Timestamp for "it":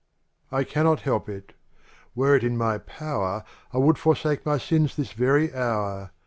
1.29-1.53, 2.35-2.43